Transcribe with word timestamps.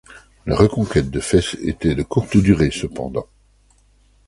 La 0.47 0.55
reconquête 0.55 1.11
de 1.11 1.19
Fès 1.19 1.53
était 1.61 1.93
de 1.93 2.01
courte 2.01 2.35
durée 2.35 2.71
cependant. 2.71 3.27